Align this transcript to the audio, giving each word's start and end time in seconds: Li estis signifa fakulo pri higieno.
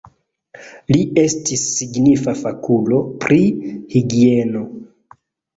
Li 0.93 1.03
estis 1.23 1.65
signifa 1.73 2.35
fakulo 2.39 3.03
pri 3.25 3.39
higieno. 3.93 4.65